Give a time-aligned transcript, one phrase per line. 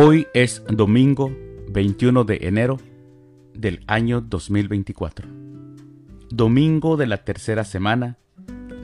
[0.00, 1.36] Hoy es domingo
[1.70, 2.78] 21 de enero
[3.52, 5.26] del año 2024,
[6.30, 8.16] domingo de la tercera semana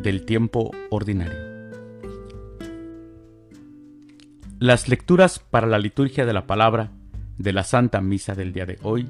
[0.02, 1.38] del tiempo ordinario.
[4.58, 6.90] Las lecturas para la liturgia de la palabra
[7.38, 9.06] de la Santa Misa del día de hoy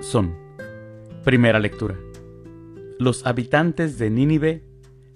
[0.00, 0.34] son,
[1.22, 1.96] primera lectura,
[2.98, 4.64] los habitantes de Nínive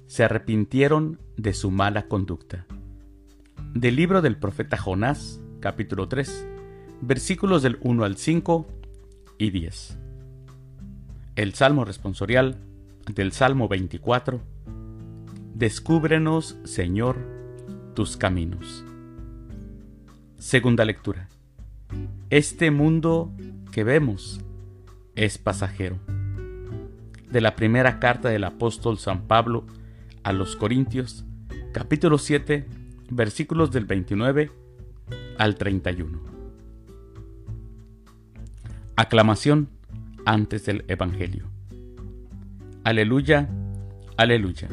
[0.07, 2.67] se arrepintieron de su mala conducta.
[3.73, 6.47] Del libro del profeta Jonás, capítulo 3,
[7.01, 8.67] versículos del 1 al 5
[9.39, 9.99] y 10.
[11.37, 12.57] El Salmo responsorial
[13.13, 14.41] del Salmo 24.
[15.55, 17.17] Descúbrenos, Señor,
[17.95, 18.85] tus caminos.
[20.39, 21.29] Segunda lectura.
[22.31, 23.33] Este mundo
[23.73, 24.41] que vemos
[25.17, 25.99] es pasajero.
[27.31, 29.67] De la primera carta del apóstol San Pablo
[30.23, 31.25] a los Corintios,
[31.73, 32.67] capítulo 7,
[33.11, 34.68] versículos del 29
[35.39, 36.21] al 31.
[38.97, 39.69] Aclamación
[40.27, 41.47] antes del Evangelio.
[42.85, 43.49] Aleluya,
[44.17, 44.69] aleluya.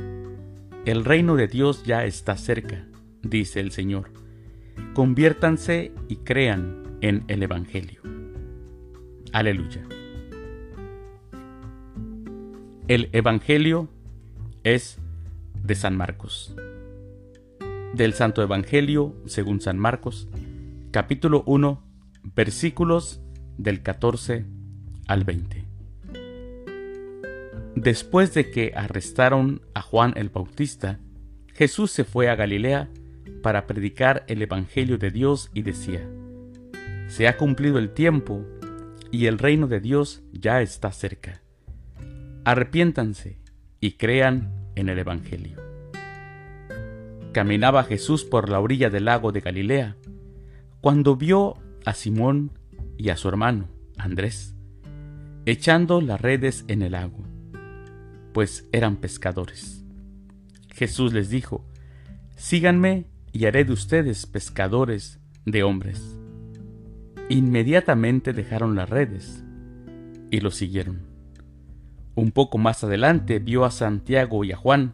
[0.86, 2.86] El reino de Dios ya está cerca,
[3.22, 4.12] dice el Señor.
[4.94, 8.02] Conviértanse y crean en el Evangelio.
[9.32, 9.84] Aleluya.
[12.88, 13.90] El Evangelio
[14.64, 15.00] es
[15.64, 16.56] de San Marcos.
[17.94, 20.28] Del Santo Evangelio según San Marcos,
[20.96, 21.84] capítulo 1,
[22.36, 23.20] versículos
[23.58, 24.46] del 14
[25.10, 25.66] al 20.
[27.76, 31.02] Después de que arrestaron a Juan el Bautista,
[31.54, 32.88] Jesús se fue a Galilea
[33.44, 36.10] para predicar el Evangelio de Dios y decía,
[37.08, 38.46] Se ha cumplido el tiempo
[39.12, 41.42] y el reino de Dios ya está cerca.
[42.46, 43.42] Arrepiéntanse
[43.82, 45.62] y crean en el Evangelio.
[47.34, 49.98] Caminaba Jesús por la orilla del lago de Galilea
[50.86, 52.52] cuando vio a Simón
[52.96, 54.54] y a su hermano, Andrés,
[55.48, 57.26] echando las redes en el agua,
[58.34, 59.84] pues eran pescadores.
[60.72, 61.66] Jesús les dijo,
[62.36, 66.20] Síganme y haré de ustedes pescadores de hombres.
[67.30, 69.44] Inmediatamente dejaron las redes
[70.30, 71.02] y lo siguieron.
[72.14, 74.94] Un poco más adelante vio a Santiago y a Juan,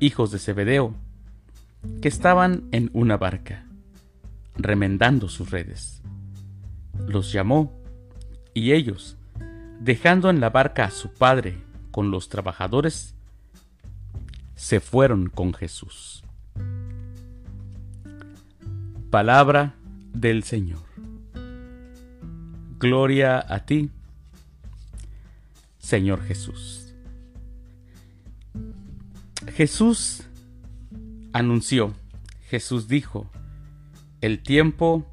[0.00, 0.94] hijos de Zebedeo,
[2.00, 3.66] que estaban en una barca
[4.56, 6.02] remendando sus redes.
[7.06, 7.80] Los llamó
[8.54, 9.16] y ellos,
[9.80, 13.14] dejando en la barca a su padre con los trabajadores,
[14.54, 16.24] se fueron con Jesús.
[19.10, 19.74] Palabra
[20.12, 20.82] del Señor.
[22.78, 23.90] Gloria a ti,
[25.78, 26.94] Señor Jesús.
[29.54, 30.24] Jesús
[31.32, 31.94] anunció,
[32.48, 33.30] Jesús dijo,
[34.24, 35.04] el tiempo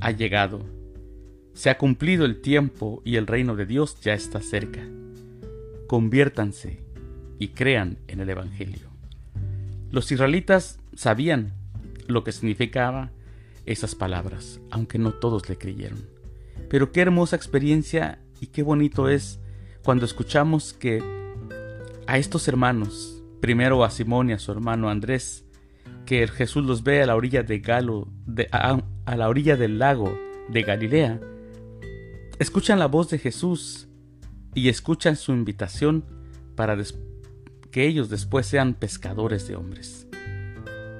[0.00, 0.64] ha llegado.
[1.52, 4.80] Se ha cumplido el tiempo y el reino de Dios ya está cerca.
[5.88, 6.80] Conviértanse
[7.38, 8.88] y crean en el Evangelio.
[9.90, 11.52] Los israelitas sabían
[12.06, 13.10] lo que significaba
[13.66, 16.08] esas palabras, aunque no todos le creyeron.
[16.70, 19.38] Pero qué hermosa experiencia y qué bonito es
[19.82, 21.02] cuando escuchamos que
[22.06, 25.43] a estos hermanos, primero a Simón y a su hermano Andrés,
[26.04, 28.08] que Jesús los ve a la orilla de Galo,
[28.52, 31.20] a, la orilla del lago de Galilea,
[32.38, 33.88] escuchan la voz de Jesús
[34.54, 36.04] y escuchan su invitación
[36.54, 36.76] para
[37.70, 40.06] que ellos después sean pescadores de hombres.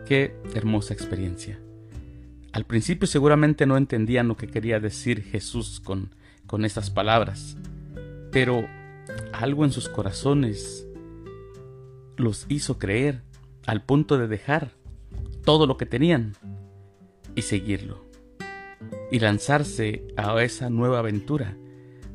[0.07, 1.59] Qué hermosa experiencia.
[2.53, 6.15] Al principio seguramente no entendían lo que quería decir Jesús con,
[6.47, 7.57] con estas palabras,
[8.31, 8.67] pero
[9.33, 10.87] algo en sus corazones
[12.17, 13.23] los hizo creer
[13.67, 14.73] al punto de dejar
[15.44, 16.34] todo lo que tenían
[17.34, 18.05] y seguirlo.
[19.10, 21.56] Y lanzarse a esa nueva aventura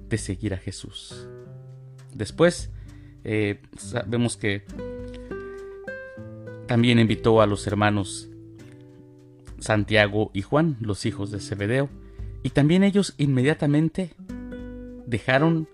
[0.09, 1.27] de seguir a Jesús.
[2.13, 2.71] Después
[3.23, 3.61] eh,
[4.07, 4.63] vemos que
[6.67, 8.29] también invitó a los hermanos
[9.59, 11.89] Santiago y Juan, los hijos de Zebedeo,
[12.43, 14.11] y también ellos inmediatamente
[15.05, 15.67] dejaron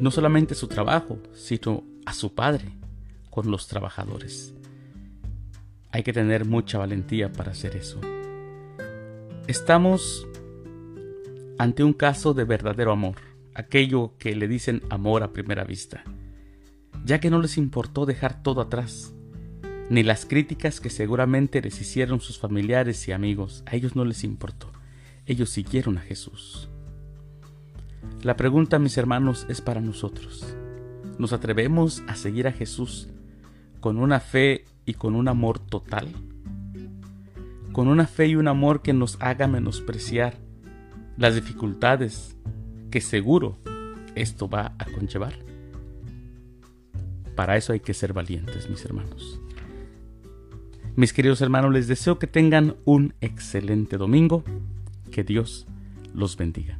[0.00, 2.76] no solamente su trabajo, sino a su padre
[3.30, 4.54] con los trabajadores.
[5.94, 8.00] Hay que tener mucha valentía para hacer eso.
[9.46, 10.26] Estamos
[11.56, 13.14] ante un caso de verdadero amor,
[13.54, 16.02] aquello que le dicen amor a primera vista,
[17.04, 19.14] ya que no les importó dejar todo atrás,
[19.88, 24.24] ni las críticas que seguramente les hicieron sus familiares y amigos, a ellos no les
[24.24, 24.72] importó,
[25.26, 26.68] ellos siguieron a Jesús.
[28.24, 30.56] La pregunta, mis hermanos, es para nosotros.
[31.18, 33.10] ¿Nos atrevemos a seguir a Jesús
[33.78, 36.08] con una fe y con un amor total?
[37.74, 40.38] con una fe y un amor que nos haga menospreciar
[41.18, 42.38] las dificultades
[42.90, 43.58] que seguro
[44.14, 45.34] esto va a conllevar.
[47.34, 49.40] Para eso hay que ser valientes, mis hermanos.
[50.94, 54.44] Mis queridos hermanos, les deseo que tengan un excelente domingo.
[55.10, 55.66] Que Dios
[56.14, 56.78] los bendiga.